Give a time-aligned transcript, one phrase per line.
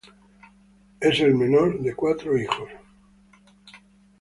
[0.99, 2.67] Es el menor de cuatro hijos.